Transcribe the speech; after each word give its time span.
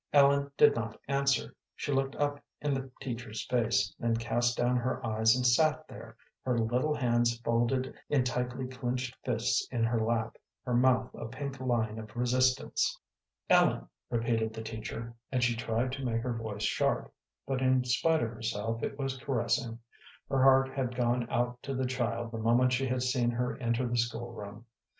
Ellen 0.13 0.51
did 0.57 0.73
not 0.75 0.99
answer. 1.07 1.53
She 1.75 1.91
looked 1.91 2.15
up 2.15 2.43
in 2.59 2.73
the 2.73 2.89
teacher's 3.01 3.45
face, 3.45 3.93
then 3.99 4.15
cast 4.17 4.57
down 4.57 4.77
her 4.77 5.05
eyes 5.05 5.35
and 5.35 5.45
sat 5.45 5.87
there, 5.87 6.17
her 6.43 6.57
little 6.57 6.95
hands 6.95 7.37
folded 7.41 7.93
in 8.09 8.23
tightly 8.23 8.65
clinched 8.67 9.15
fists 9.23 9.67
in 9.71 9.83
her 9.83 9.99
lap, 10.03 10.37
her 10.65 10.73
mouth 10.73 11.13
a 11.13 11.27
pink 11.27 11.59
line 11.59 11.99
of 11.99 12.15
resistance. 12.17 12.97
"Ellen," 13.47 13.87
repeated 14.09 14.55
the 14.55 14.63
teacher, 14.63 15.13
and 15.31 15.43
she 15.43 15.55
tried 15.55 15.91
to 15.91 16.03
make 16.03 16.23
her 16.23 16.33
voice 16.33 16.63
sharp, 16.63 17.13
but 17.45 17.61
in 17.61 17.83
spite 17.83 18.23
of 18.23 18.31
herself 18.31 18.81
it 18.81 18.97
was 18.97 19.19
caressing. 19.19 19.77
Her 20.29 20.41
heart 20.41 20.69
had 20.73 20.95
gone 20.95 21.29
out 21.29 21.61
to 21.61 21.75
the 21.75 21.85
child 21.85 22.31
the 22.31 22.39
moment 22.39 22.73
she 22.73 22.87
had 22.87 23.03
seen 23.03 23.29
her 23.29 23.55
enter 23.59 23.87
the 23.87 23.95
school 23.97 24.33
room. 24.33 24.65